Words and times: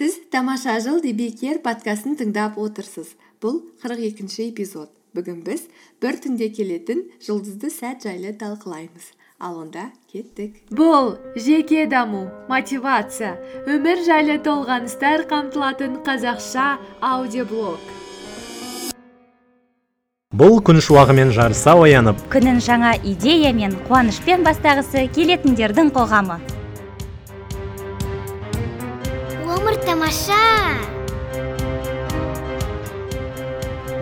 сіз 0.00 0.14
тамаша 0.32 0.78
жыл 0.80 1.02
дебекер 1.04 1.58
подкастын 1.60 2.14
тыңдап 2.16 2.54
отырсыз. 2.56 3.10
Бұл 3.36 3.58
қырық 3.82 3.98
екінші 4.06 4.46
эпизод. 4.46 4.88
Бүгін 5.12 5.42
біз 5.44 5.66
бір 6.00 6.16
түнде 6.24 6.46
келетін 6.56 7.02
жұлдызды 7.20 7.68
сәт 7.68 8.06
жайлы 8.06 8.30
талқылаймыз. 8.40 9.10
Ал 9.36 9.58
онда 9.60 9.90
кеттік. 10.08 10.54
Бұл 10.72 11.18
жеке 11.36 11.84
даму 11.84 12.30
мотивация 12.48 13.34
өмір 13.68 14.00
жайлы 14.06 14.38
толғаныстар 14.40 15.26
қамтылатын 15.28 15.98
қазақша 16.06 16.78
аудиоблог. 17.04 17.84
Бұл 20.32 20.62
күн 20.64 20.80
шуағымен 20.80 21.34
жарыса 21.36 21.76
оянып 21.76 22.24
күнін 22.32 22.64
жаңа 22.64 22.94
идея 23.04 23.52
мен 23.52 23.76
қуанышпен 23.84 24.48
бастағысы 24.48 25.04
келетіндердің 25.12 25.92
қоғамы. 25.92 26.40
Тамаша 30.10 30.74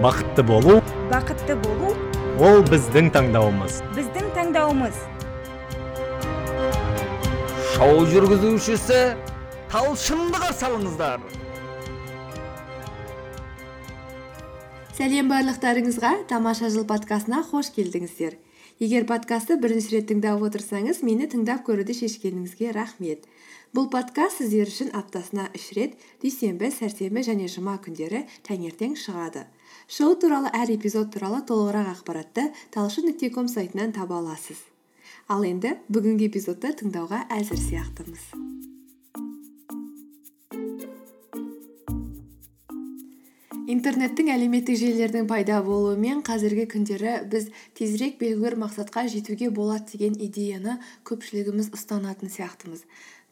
бақытты 0.00 0.42
болу 0.42 0.80
бақытты 1.12 1.54
болу 1.60 1.92
ол 2.40 2.62
біздің 2.64 3.10
таңдауымыз. 3.12 3.82
біздің 3.92 4.30
таңдауымыз. 4.32 4.96
Шоу 7.74 8.06
жүргізушісі 8.08 9.00
талшынды 9.68 10.40
қарсы 10.40 10.64
алыңыздар. 10.70 11.20
Сәлем 14.96 15.28
барлықтарыңызға 15.28 16.14
тамаша 16.30 16.70
жыл 16.72 16.86
подкастына 16.88 17.42
қош 17.50 17.74
келдіңіздер. 17.76 18.38
Егер 18.80 19.04
подкастты 19.04 19.58
бірінші 19.60 19.98
рет 19.98 20.08
тыңдап 20.08 20.40
отырсаңыз 20.46 21.02
мені 21.02 21.28
тыңдап 21.28 21.66
көруді 21.68 21.98
шешкеніңізге 22.00 22.72
рахмет. 22.72 23.26
Бұл 23.76 23.88
подкаст 23.92 24.40
сіздер 24.40 24.70
үшін 24.70 24.90
аптасына 24.96 25.48
үш 25.56 25.66
рет 25.76 25.96
дүйсенбі 26.22 26.70
сәрсенбі 26.72 27.24
және 27.26 27.48
жұма 27.52 27.76
күндері 27.84 28.24
таңертең 28.48 28.96
шығады. 28.96 29.44
Шоу 29.88 30.16
туралы 30.20 30.52
әр 30.56 30.72
эпизод 30.78 31.12
туралы 31.12 31.42
толығырақ 31.48 31.92
ақпаратты 31.98 32.48
талшын 32.74 33.10
нүкте 33.10 33.32
ком 33.34 33.48
сайтынан 33.52 33.92
таба 33.92 34.22
аласыз. 34.22 34.62
Ал 35.28 35.44
енді 35.44 35.76
бүгінгі 35.92 36.30
эпизодты 36.32 36.72
тыңдауға 36.80 37.26
әзір 37.40 37.60
сияқтымыз. 37.68 38.30
Интернеттің 43.68 44.30
әлеуметтік 44.32 44.78
желілердің 44.80 45.26
пайда 45.28 45.58
болуымен 45.60 46.22
қазіргі 46.24 46.64
күндері 46.72 47.18
біз 47.28 47.50
тезірек 47.76 48.16
белгілі 48.16 48.40
бір 48.46 48.56
мақсатқа 48.62 49.04
жетуге 49.12 49.50
болады 49.52 49.92
деген 49.92 50.16
идеяны 50.16 50.78
көпшілігіміз 51.04 51.68
ұстанатын 51.76 52.32
сияқтымыз. 52.32 52.86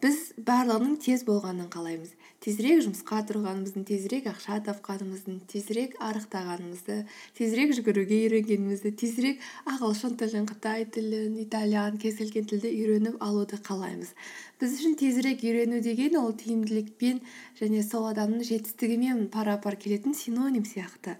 Біз 0.04 0.16
барлығының 0.36 0.96
тез 1.00 1.22
болғанын 1.24 1.68
қалаймыз. 1.72 2.10
Тезірек 2.44 2.82
жұмысқа 2.84 3.22
тұрғанымыздың 3.30 3.86
тезірек 3.88 4.26
ақша 4.28 4.58
тапқанымыздың 4.66 5.38
тезірек 5.50 5.96
арықтағанымызды 6.04 6.98
тезірек 7.38 7.72
жүгіруге 7.78 8.18
үйренгенімізді 8.26 8.92
тезірек 9.00 9.40
ағылшын 9.72 10.18
тілін 10.20 10.46
қытай 10.52 10.84
тілін 10.92 11.40
итальян 11.46 11.96
кез 12.02 12.20
келген 12.20 12.46
тілді 12.52 12.70
үйреніп 12.76 13.16
алуды 13.24 13.56
қалаймыз. 13.56 14.12
Біз 14.60 14.76
үшін 14.78 14.98
тезірек 15.00 15.42
үйрену 15.42 15.80
деген 15.80 16.20
ол 16.20 16.34
тиімділікпен 16.44 17.22
және 17.58 17.82
сол 17.82 18.10
адамның 18.12 18.44
жетістігімен 18.52 19.30
пара 19.32 19.56
пар 19.56 19.80
келетін 19.80 20.14
синоним 20.14 20.68
сияқты. 20.68 21.16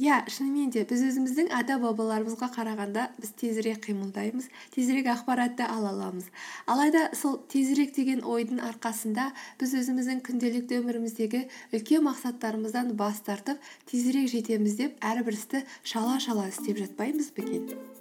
Иә 0.00 0.22
шынымен 0.32 0.70
де 0.72 0.86
біз 0.88 1.02
өзіміздің 1.10 1.50
ата 1.52 1.76
бабаларымызға 1.82 2.48
қарағанда 2.54 3.02
біз 3.20 3.34
тезірек 3.40 3.82
қимылдаймыз 3.84 4.46
тезірек 4.72 5.10
ақпаратты 5.12 5.66
ала 5.68 5.92
аламыз. 5.92 6.30
Алайда 6.64 7.10
сол 7.12 7.36
тезірек 7.52 7.92
деген 7.96 8.24
ойдың 8.24 8.62
арқасында 8.70 9.28
біз 9.60 9.76
өзіміздің 9.82 10.24
күнделікті 10.24 10.80
өміріміздегі 10.80 11.44
үлкен 11.76 12.06
мақсаттарымыздан 12.08 12.94
бас 12.96 13.20
тартып 13.28 13.60
тезірек 13.92 14.32
жетеміз 14.32 14.80
деп 14.80 15.08
әрбір 15.12 15.36
істі 15.36 15.64
шала 15.84 16.16
шала 16.20 16.48
істеп 16.48 16.80
жатпаймыз 16.80 17.34
ба 17.36 17.44
екен 17.44 18.00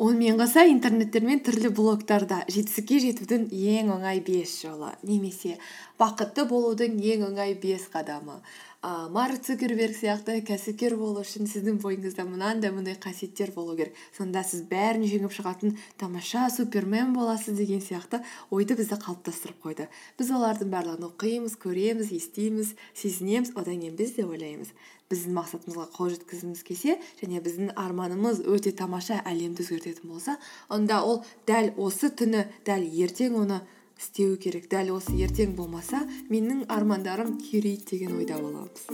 онымен 0.00 0.38
қоса 0.40 0.62
интернеттермен 0.64 1.42
түрлі 1.44 1.68
блогтарда 1.76 2.38
жетістікке 2.48 3.02
жетудің 3.04 3.50
ең 3.52 3.90
оңай 3.92 4.22
бес 4.24 4.54
жолы. 4.62 4.94
Немесе 5.04 5.58
бақытты 6.00 6.46
болудың 6.48 6.96
ең 7.04 7.26
оңай 7.28 7.52
бес 7.60 7.84
қадамы. 7.92 8.38
Ыыы 8.80 9.10
марк 9.12 9.42
цукерберг 9.44 9.92
сияқты 9.92 10.38
кәсіпкер 10.48 10.94
болу 10.96 11.20
үшін 11.20 11.44
сіздің 11.50 11.82
бойыңызда 11.82 12.24
мынандай 12.24 12.72
мындай 12.72 12.94
қасиеттер 12.96 13.50
болу 13.52 13.74
керек. 13.76 13.92
Сонда 14.16 14.40
сіз 14.40 14.62
бәрін 14.70 15.04
жеңіп 15.04 15.34
шығатын 15.36 15.74
тамаша 16.00 16.46
супермен 16.48 17.12
боласыз 17.12 17.58
деген 17.60 17.82
сияқты 17.84 18.22
ойды 18.48 18.78
бізді 18.78 18.96
қалыптастырып 19.02 19.60
қойды. 19.60 19.88
Біз 20.16 20.30
олардың 20.32 20.72
барлығын 20.72 21.10
оқимыз 21.10 21.58
көреміз 21.60 22.14
естиміз 22.16 22.72
сезінеміз 22.96 23.52
одан 23.52 23.82
кейін 23.82 23.98
біз 24.00 24.14
де 24.16 24.24
ойлаймыз. 24.24 24.72
Біздің 25.12 25.36
мақсатымызға 25.36 25.84
қол 25.92 26.14
жеткізгіміз 26.14 26.62
келсе 26.64 26.96
және 27.20 27.42
біздің 27.44 27.74
арманымыз 27.76 28.40
өте 28.48 28.72
тамаша 28.72 29.20
әлемді 29.28 29.66
өзгертетін 29.66 30.08
болса 30.08 30.38
онда 30.70 31.02
ол 31.04 31.20
дәл 31.50 31.74
осы 31.76 32.08
түні 32.14 32.46
дәл 32.64 32.86
ертең 33.04 33.36
оны 33.42 33.60
істеу 34.00 34.36
керек. 34.40 34.66
Дәл 34.72 34.94
осы 34.96 35.14
ертең 35.20 35.54
болмаса 35.58 36.00
менің 36.32 36.64
армандарым 36.72 37.36
күйрейді 37.44 37.92
деген 37.92 38.16
ойда 38.16 38.40
боламыз. 38.40 38.88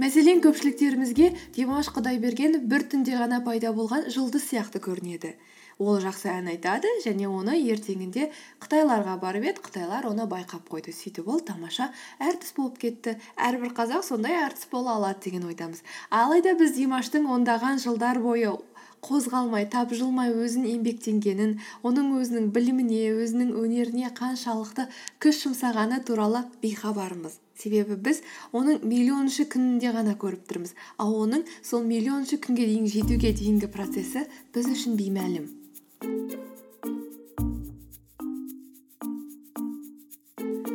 Мәселен 0.00 0.38
көпшіліктерімізге 0.40 1.26
димаш 1.58 1.90
құдайберген 1.92 2.62
бір 2.70 2.86
түнде 2.88 3.18
ғана 3.20 3.42
пайда 3.44 3.74
болған 3.76 4.06
жұлдыз 4.08 4.46
сияқты 4.46 4.80
көрінеді. 4.80 5.34
Ол 5.80 5.98
жақсы 6.04 6.28
ән 6.28 6.50
айтады 6.52 6.90
және 7.04 7.26
оны 7.26 7.56
ертеңінде 7.58 8.28
қытайларға 8.62 9.16
барып 9.22 9.48
еді. 9.50 9.64
Қытайлар 9.64 10.06
оны 10.10 10.28
байқап 10.30 10.68
қойды. 10.68 10.92
Сөйтіп 10.92 11.28
ол 11.32 11.40
тамаша 11.40 11.90
әртіс 12.20 12.54
болып 12.56 12.78
кетті. 12.84 13.16
Әрбір 13.40 13.72
қазақ 13.76 14.04
сондай 14.04 14.36
әртіс 14.44 14.68
бола 14.70 14.98
алады 15.00 15.24
деген 15.30 15.48
ойдамыз. 15.48 15.82
Алайда 16.10 16.54
біз 16.60 16.76
димаштың 16.76 17.26
ондаған 17.32 17.80
жылдар 17.80 18.20
бойы 18.20 18.58
қозғалмай 19.00 19.64
тапжылмай 19.72 20.34
өзін 20.36 20.66
еңбектенгенін 20.68 21.54
оның 21.88 22.10
өзінің 22.20 22.50
біліміне 22.52 23.06
өзінің 23.24 23.54
өнеріне 23.56 24.10
қаншалықты 24.18 24.90
күш 25.24 25.46
жұмсағаны 25.46 26.02
туралы 26.04 26.44
бейхабармыз 26.60 27.38
себебі 27.60 27.96
біз 28.08 28.20
оның 28.56 28.84
миллионыншы 28.88 29.46
күнінде 29.52 29.92
ғана 29.96 30.16
көріп 30.20 30.44
тұрмыз. 30.50 30.74
Ал 31.00 31.16
оның 31.24 31.46
сол 31.62 31.84
миллионыншы 31.84 32.40
күнге 32.44 32.68
дейін 32.68 32.88
жетуге 32.92 33.32
дейінгі 33.36 33.72
процесі 33.72 34.26
біз 34.54 34.70
үшін 34.74 34.96
беймәлім. 35.00 35.48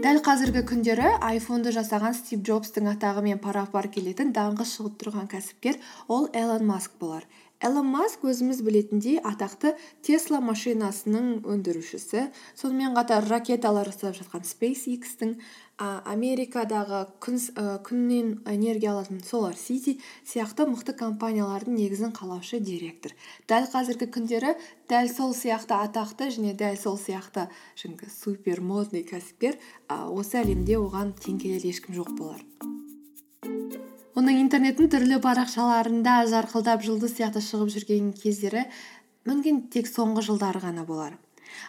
Дәл 0.06 0.20
қазіргі 0.22 0.62
күндері 0.70 1.16
айфонды 1.26 1.72
жасаған 1.74 2.14
стив 2.14 2.44
джобстың 2.46 2.92
атағымен 2.92 3.40
пара 3.42 3.64
пар 3.72 3.88
келетін 3.90 4.36
даңқы 4.36 4.68
шығып 4.70 5.00
тұрған 5.02 5.26
кәсіпкер 5.32 5.80
ол 6.08 6.30
элон 6.42 6.68
маск 6.70 6.94
болар. 7.00 7.26
Элон 7.66 7.88
маск 7.90 8.24
өзіміз 8.28 8.62
білетіндей 8.62 9.18
атақты 9.26 9.74
тесла 10.06 10.38
машинасының 10.46 11.46
өндірушісі. 11.50 12.30
Сонымен 12.54 12.94
қатар 12.98 13.26
ракеталар 13.26 13.90
жасап 13.90 14.16
жатқан 14.20 14.46
спейс 14.46 14.86
икстің 14.92 15.36
америкадағы 15.82 17.02
күн, 17.20 17.40
күннен 17.84 18.30
энергия 18.48 18.94
алатын 18.94 19.20
солар 19.26 19.58
сити 19.60 19.98
сияқты 20.24 20.70
мықты 20.70 20.96
компаниялардың 20.96 21.76
негізін 21.76 22.14
қалаушы 22.16 22.62
директор. 22.64 23.12
Дәл 23.50 23.68
қазіргі 23.74 24.08
күндері 24.14 24.56
дәл 24.88 25.12
сол 25.12 25.36
сияқты 25.36 25.76
атақты 25.82 26.30
және 26.38 26.56
дәл 26.56 26.80
сол 26.80 26.96
сияқты 27.02 27.50
жаңағы 27.82 28.14
супер 28.14 28.62
модный 28.62 29.04
кәсіпкер 29.04 29.60
осы 29.90 30.40
әлемде 30.46 30.80
оған 30.80 31.12
тең 31.20 31.44
келер 31.44 31.68
ешкім 31.68 32.00
жоқ 32.00 32.16
болар. 32.16 32.40
Оның 34.16 34.38
интернеттің 34.46 34.88
түрлі 34.94 35.20
парақшаларында 35.24 36.22
жарқылдап 36.32 36.86
жұлдыз 36.86 37.18
сияқты 37.18 37.44
шығып 37.44 37.74
жүрген 37.74 38.14
кездері 38.16 38.64
мүмкін 39.28 39.66
тек 39.74 39.90
соңғы 39.92 40.24
жылдары 40.30 40.62
ғана 40.64 40.86
болар. 40.88 41.18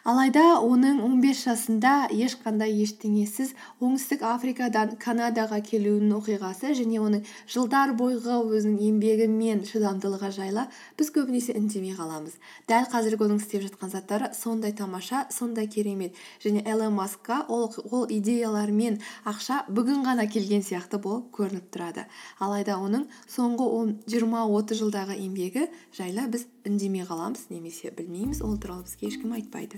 Алайда 0.04 0.44
оның 0.62 1.00
15 1.04 1.42
жасында 1.46 1.92
ешқандай 2.14 2.74
ештеңесіз 2.84 3.52
оңтүстік 3.80 4.22
африкадан 4.26 4.94
канадаға 5.02 5.60
келуінің 5.66 6.14
оқиғасы 6.18 6.74
және 6.78 7.00
оның 7.02 7.24
жылдар 7.52 7.94
бойғы 7.98 8.38
өзінің 8.44 8.78
еңбегі 8.88 9.28
мен 9.32 9.64
шыдамдылығы 9.68 10.30
жайлы 10.36 10.66
біз 10.98 11.10
көбінесе 11.14 11.56
үндемей 11.58 11.96
қаламыз. 11.98 12.36
Дәл 12.70 12.88
қазіргі 12.92 13.26
оның 13.26 13.40
істеп 13.42 13.64
жатқан 13.66 13.92
заттары 13.92 14.30
сондай 14.34 14.72
тамаша 14.76 15.26
сондай 15.30 15.68
керемет. 15.68 16.14
Және 16.44 16.64
элон 16.66 16.94
маскқа 16.96 17.44
ол, 17.48 17.72
ол 17.90 18.06
идеялар 18.10 18.70
мен 18.70 19.00
ақша 19.24 19.64
бүгін 19.68 20.04
ғана 20.06 20.28
келген 20.30 20.64
сияқты 20.66 21.00
болып 21.02 21.30
көрініп 21.36 21.70
тұрады. 21.74 22.06
Алайда 22.38 22.78
оның 22.80 23.06
соңғы 23.30 23.68
он 23.80 23.94
жиырма 24.06 24.46
отыз 24.46 24.82
жылдағы 24.82 25.18
еңбегі 25.20 25.68
жайлы 25.96 26.28
біз 26.32 26.46
үндемей 26.66 27.06
қаламыз 27.08 27.48
немесе 27.50 27.92
білмейміз. 27.96 28.42
Ол 28.42 28.58
туралы 28.58 28.86
бізге 28.86 29.10
ешкім 29.12 29.36
айтпайды. 29.36 29.75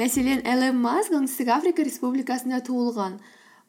Мәселен 0.00 0.40
элон 0.48 0.80
маск 0.80 1.12
оңтүстік 1.12 1.50
африка 1.52 1.84
республикасында 1.84 2.62
туылған. 2.64 3.18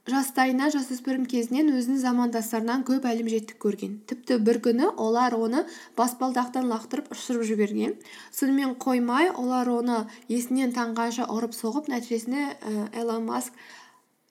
Жастайынан 0.10 0.72
жасөспірім 0.74 1.28
кезінен 1.30 1.68
өзінің 1.76 2.00
замандастарынан 2.02 2.86
көп 2.88 3.04
әлімжеттік 3.06 3.60
көрген. 3.62 4.00
Тіпті 4.10 4.40
бір 4.42 4.58
күні 4.66 4.88
олар 4.98 5.36
оны 5.38 5.66
баспалдақтан 6.00 6.66
лақтырып 6.72 7.12
ұшырып 7.14 7.46
жіберген. 7.52 7.94
Сонымен 8.34 8.74
қоймай 8.82 9.30
олар 9.30 9.70
оны 9.70 10.00
есінен 10.32 10.74
танғанша 10.74 11.28
ұрып 11.30 11.54
соғып 11.54 11.92
нәтижесінде 11.94 12.48
ә, 12.48 12.88
элон 13.04 13.28
маск 13.28 13.54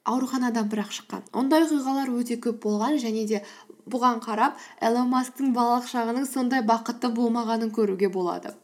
ауруханадан 0.02 0.66
бірақ 0.72 0.90
шыққан. 0.96 1.28
Ондай 1.36 1.62
оқиғалар 1.68 2.10
өте 2.18 2.40
көп 2.42 2.58
болған 2.64 2.98
және 2.98 3.26
де 3.30 3.44
бұған 3.86 4.18
қарап 4.24 4.58
элон 4.82 5.06
масктың 5.12 5.54
балалық 5.54 5.86
шағының 5.92 6.26
сондай 6.26 6.66
бақытты 6.66 7.12
болмағанын 7.14 7.70
көруге 7.70 8.10
болады. 8.10 8.56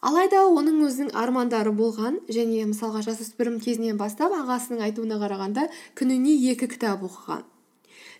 Алайда 0.00 0.44
оның 0.50 0.82
өзінің 0.86 1.12
армандары 1.16 1.72
болған 1.72 2.20
және 2.28 2.64
мысалға 2.68 3.02
жасөспірім 3.06 3.60
кезінен 3.64 3.96
бастап 4.00 4.34
ағасының 4.36 4.82
айтуына 4.86 5.20
қарағанда 5.22 5.68
күніне 5.98 6.36
екі 6.52 6.68
кітап 6.72 7.04
оқыған. 7.06 7.44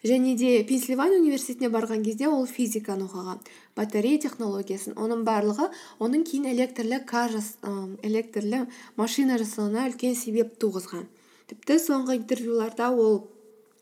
Және 0.05 0.37
де 0.37 0.63
пенсильвания 0.63 1.19
университетіне 1.19 1.71
барған 1.73 2.05
кезде 2.05 2.29
ол 2.29 2.47
физиканы 2.47 3.09
оқыған 3.09 3.41
батарея 3.77 4.21
технологиясын. 4.23 4.95
Оның 4.95 5.25
барлығы 5.27 5.71
оның 5.99 6.25
кейін 6.29 6.51
электрлі 6.53 7.01
кар 7.07 7.33
жас, 7.33 7.57
электрлі 8.03 8.67
машина 8.97 9.39
жасауына 9.41 9.89
үлкен 9.91 10.15
себеп 10.15 10.59
туғызған. 10.63 11.09
Тіпті 11.51 11.79
соңғы 11.81 12.21
интервьюларда 12.21 12.91
ол 12.93 13.25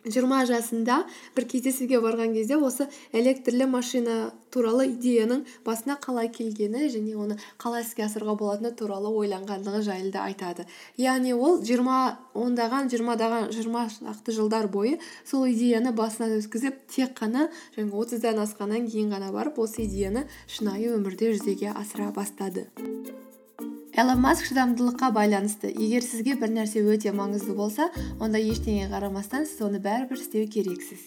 жиырма 0.05 0.45
жасында 0.49 1.03
бір 1.37 1.47
кездесуге 1.49 2.01
барған 2.05 2.35
кезде 2.37 2.57
осы 2.57 2.87
электрлі 3.13 3.67
машина 3.71 4.33
туралы 4.55 4.87
идеяның 4.93 5.43
басына 5.67 5.97
қалай 6.03 6.29
келгені 6.33 6.89
және 6.93 7.17
оны 7.19 7.39
қалай 7.59 7.83
іске 7.87 8.05
асыруға 8.07 8.37
болатыны 8.39 8.71
туралы 8.77 9.11
ойланғандығы 9.11 9.83
жайлы 9.89 10.13
да 10.15 10.27
айтады. 10.29 10.69
Яғни 11.01 11.35
ол 11.35 11.59
жиырма 11.65 12.19
ондаған 12.35 12.93
жиырмадаған 12.93 13.51
жиырма 13.57 13.89
шақты 13.97 14.37
жылдар 14.37 14.69
бойы 14.69 15.01
сол 15.25 15.49
идеяны 15.51 15.95
басынан 15.97 16.39
өткізіп 16.39 16.85
тек 16.95 17.19
қана 17.19 17.49
жаңағы 17.77 18.07
отыздан 18.07 18.43
асқаннан 18.45 18.89
кейін 18.91 19.15
ғана 19.17 19.35
барып 19.35 19.59
осы 19.67 19.89
идеяны 19.89 20.29
шынайы 20.47 20.95
өмірде 20.95 21.35
жүзеге 21.35 21.75
асыра 21.75 22.13
бастады. 22.15 22.69
Элон 23.97 24.19
маск 24.21 24.47
шыдамдылыққа 24.49 25.11
байланысты. 25.15 25.71
Егер 25.71 26.03
сізге 26.03 26.35
бір 26.41 26.51
нәрсе 26.51 26.83
өте 26.83 27.13
маңызды 27.15 27.55
болса 27.55 27.91
онда 28.19 28.41
ештеңеге 28.43 28.91
қарамастан 28.91 29.47
сіз 29.47 29.63
оны 29.63 29.79
бәрібір 29.85 30.19
істеу 30.19 30.49
керексіз. 30.51 30.99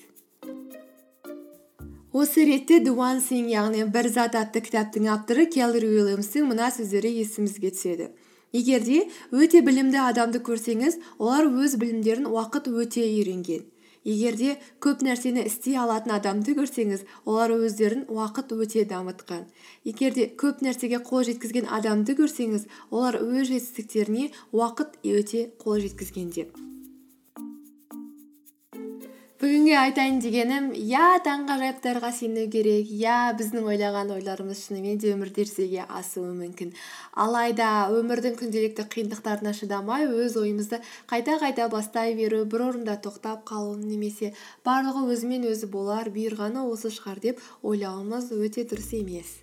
Осы 2.14 2.46
ретте 2.48 2.80
the 2.80 2.96
one 2.96 3.20
thing 3.20 3.52
яғни 3.52 3.84
бір 3.92 4.08
зат 4.10 4.36
атты 4.40 4.64
кітаптың 4.64 5.10
авторы 5.12 5.46
келлер 5.52 5.84
уильямстың 5.84 6.48
мына 6.48 6.72
сөздері 6.72 7.12
есімізге 7.20 7.74
түседі. 7.76 8.08
Егер 8.56 8.82
де 8.82 9.04
өте 9.36 9.62
білімді 9.62 10.00
адамды 10.08 10.40
көрсеңіз 10.40 10.96
олар 11.20 11.52
өз 11.52 11.76
білімдерін 11.78 12.32
уақыт 12.32 12.72
өте 12.72 13.04
үйренген. 13.04 13.68
Егер 14.06 14.38
де 14.38 14.58
көп 14.84 15.02
нәрсені 15.08 15.46
істей 15.48 15.78
алатын 15.80 16.16
адамды 16.18 16.56
көрсеңіз 16.60 17.06
олар 17.26 17.56
өздерін 17.58 18.06
уақыт 18.12 18.54
өте 18.54 18.86
дамытқан. 18.86 19.48
Егер 19.86 20.14
де 20.14 20.30
көп 20.44 20.62
нәрсеге 20.66 21.02
қол 21.10 21.26
жеткізген 21.32 21.72
адамды 21.80 22.18
көрсеңіз 22.20 22.70
олар 22.92 23.22
өз 23.24 23.50
жетістіктеріне 23.52 24.32
уақыт 24.52 25.00
өте 25.04 25.50
қол 25.64 25.82
жеткізген 25.84 26.34
деп. 26.36 26.67
Бүгінге 29.38 29.74
айтайын 29.78 30.16
дегенім 30.18 30.72
иә 30.74 31.20
таңғажайыптарға 31.22 32.10
сену 32.18 32.48
керек 32.50 32.88
иә 32.90 33.36
біздің 33.38 33.68
ойлаған 33.70 34.10
ойларымыз 34.16 34.64
шынымен 34.66 34.98
де 34.98 35.12
өмірде 35.14 35.46
жүзеге 35.46 35.84
асуы 36.00 36.32
мүмкін 36.40 36.72
алайда 37.26 37.68
өмірдің 37.94 38.34
күнделікті 38.40 38.88
қиындықтарына 38.96 39.54
шыдамай 39.60 40.08
өз 40.10 40.40
ойымызды 40.42 40.82
қайта 41.14 41.38
қайта 41.44 41.70
бастай 41.70 42.18
беру 42.18 42.42
бір 42.50 42.66
орында 42.72 42.98
тоқтап 42.98 43.46
қалу 43.46 43.78
немесе 43.78 44.34
барлығы 44.66 45.06
өзімен 45.14 45.46
өзі 45.54 45.70
болар 45.70 46.10
бұйырғаны 46.18 46.66
осы 46.74 46.90
шығар 46.98 47.22
деп 47.30 47.46
ойлауымыз 47.62 48.34
өте 48.34 48.66
дұрыс 48.66 48.90
емес. 48.98 49.38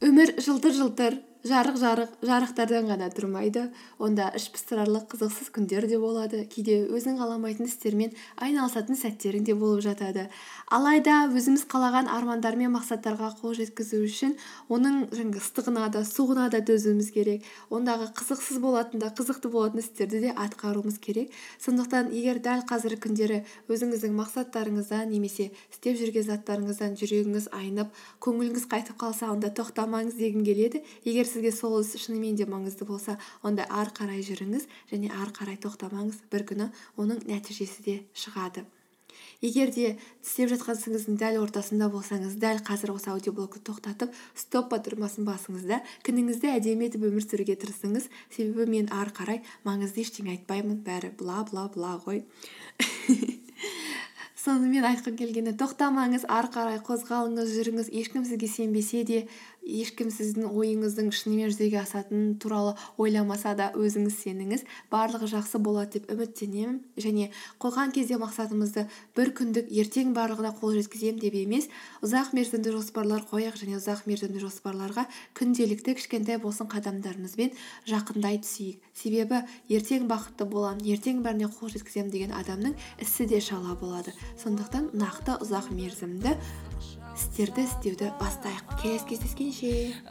Өмір 0.00 0.32
жылтыр 0.40 0.72
жылтыр 0.80 1.20
жарық 1.46 1.76
жарық 1.80 2.14
жарықтардан 2.26 2.88
ғана 2.90 3.08
тұрмайды. 3.14 3.68
Онда 4.02 4.28
іш 4.36 4.48
пыстырарлық 4.54 5.06
қызықсыз 5.12 5.50
күндер 5.54 5.86
де 5.88 5.98
болады. 5.98 6.44
Кейде 6.50 6.82
өзің 6.90 7.18
қаламайтын 7.20 7.68
істермен 7.70 8.12
айналысатын 8.36 8.98
сәттерің 8.98 9.46
де 9.46 9.54
болып 9.54 9.84
жатады. 9.86 10.26
Алайда 10.66 11.26
өзіміз 11.30 11.66
қалаған 11.70 12.10
армандар 12.10 12.56
мен 12.58 12.74
мақсаттарға 12.74 13.32
қол 13.40 13.54
жеткізу 13.54 14.02
үшін 14.02 14.34
оның 14.68 15.06
жаңағы 15.14 15.42
ыстығына 15.42 15.88
да 15.94 16.02
суығына 16.06 16.48
да 16.50 16.60
төзуіміз 16.66 17.12
керек. 17.14 17.46
Ондағы 17.70 18.10
қызықсыз 18.18 18.58
болатын 18.60 19.00
да 19.00 19.12
қызықты 19.14 19.50
болатын 19.52 19.84
істерді 19.84 20.24
де 20.26 20.34
атқаруымыз 20.34 20.98
керек. 20.98 21.30
Сондықтан 21.62 22.10
егер 22.10 22.42
дәл 22.42 22.66
қазіргі 22.66 22.98
күндері 23.06 23.42
өзіңіздің 23.70 24.16
мақсаттарыңыздан 24.18 25.10
немесе 25.12 25.52
істеп 25.70 25.98
жүрген 26.00 26.26
заттарыңыздан 26.26 26.98
жүрегіңіз 26.98 27.50
айнып 27.54 27.94
көңіліңіз 28.24 28.66
қайтып 28.72 28.98
қалса 29.00 29.30
онда 29.30 29.52
тоқтамаңыз 29.54 30.18
дегім 30.18 30.44
келеді. 30.46 30.82
Егер 31.04 31.28
сізге 31.36 31.52
сол 31.52 31.80
іс 31.82 31.92
шынымен 32.00 32.38
де 32.40 32.46
маңызды 32.48 32.88
болса 32.88 33.18
онда 33.44 33.66
ары 33.68 33.92
қарай 33.92 34.24
жүріңіз 34.24 34.64
және 34.92 35.12
ары 35.12 35.34
қарай 35.36 35.60
тоқтамаңыз 35.60 36.22
бір 36.32 36.48
күні 36.48 36.70
оның 36.96 37.20
нәтижесі 37.28 37.84
де 37.84 37.96
шығады. 38.16 38.64
Егер 39.44 39.68
де 39.72 39.90
істеп 40.24 40.48
жатқан 40.52 40.78
ісіңіздің 40.78 41.18
дәл 41.20 41.38
ортасында 41.42 41.90
болсаңыз 41.92 42.38
дәл 42.40 42.62
қазір 42.64 42.94
осы 42.94 43.10
аудиоблогты 43.12 43.60
тоқтатып 43.68 44.16
стоп 44.36 44.70
батырмасын 44.72 45.28
басыңыз 45.28 45.68
да 45.68 45.82
күніңізді 46.08 46.52
әдемі 46.56 46.88
етіп 46.88 47.04
өмір 47.10 47.24
сүруге 47.24 47.56
тырысыңыз. 47.60 48.08
Себебі 48.32 48.68
мен 48.72 48.92
ары 48.92 49.12
қарай 49.16 49.42
маңызды 49.68 50.04
ештеңе 50.04 50.38
айтпаймын. 50.38 50.80
Бәрі 50.88 51.12
бла 51.20 51.44
бла 51.50 51.68
бла 51.76 51.96
ғой. 52.06 52.24
сонымен 54.46 54.84
айтқым 54.86 55.16
келгені 55.18 55.56
тоқтамаңыз 55.58 56.28
ары 56.30 56.50
қарай 56.54 56.78
қозғалыңыз 56.86 57.50
жүріңіз. 57.56 57.88
Ешкім 57.98 58.22
сізге 58.28 58.46
сенбесе 58.46 59.02
де 59.02 59.24
ешкім 59.66 60.12
сіздің 60.14 60.52
ойыңыздың 60.54 61.08
шынымен 61.10 61.50
жүзеге 61.50 61.80
асатыны 61.80 62.36
туралы 62.38 62.76
ойламаса 63.02 63.56
да 63.58 63.72
өзіңіз 63.74 64.14
сеніңіз. 64.22 64.62
Барлығы 64.92 65.26
жақсы 65.32 65.58
болады 65.58 65.98
деп 65.98 66.12
үміттенемін. 66.14 66.76
Және 66.94 67.32
қойған 67.58 67.90
кезде 67.96 68.20
мақсатымызды 68.22 68.86
бір 69.18 69.32
күндік 69.40 69.72
ертең 69.82 70.14
барлығына 70.14 70.54
қол 70.60 70.76
жеткіземін 70.78 71.18
деп 71.24 71.34
емес 71.42 71.66
ұзақ 72.06 72.30
мерзімді 72.38 72.76
жоспарлар 72.76 73.26
қояйық 73.26 73.58
және 73.58 73.80
ұзақ 73.80 74.06
мерзімді 74.06 74.44
жоспарларға 74.46 75.08
күнделікті 75.34 75.96
кішкентай 75.98 76.38
болсын 76.38 76.70
қадамдарымызбен 76.70 77.50
жақындай 77.90 78.38
түсейік. 78.46 78.78
Себебі 78.94 79.42
ертең 79.66 80.06
бақытты 80.06 80.46
боламын 80.46 80.86
ертең 80.94 81.26
бәріне 81.26 81.50
қол 81.50 81.74
жеткіземін 81.74 82.14
деген 82.14 82.38
адамның 82.38 82.78
ісі 83.02 83.26
де 83.26 83.42
шала 83.42 83.74
болады. 83.74 84.14
Сондықтан 84.36 84.90
нақты 84.92 85.36
ұзақ 85.40 85.70
мерзімді 85.72 86.36
істерді 87.16 87.64
істеуді 87.64 88.10
бастайық. 88.20 88.76
Келесі 88.82 89.06
кездескенше. 89.08 89.70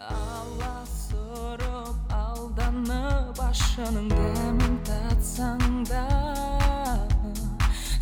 Аласұрып 0.09 1.99
алданып 2.15 3.37
ашының 3.45 4.09
дәмін 4.09 4.79
татсаң 4.87 5.85
да 5.89 6.05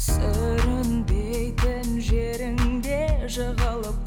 сүрінбейтін 0.07 2.00
жеріңде 2.07 3.01
жығылып 3.27 4.02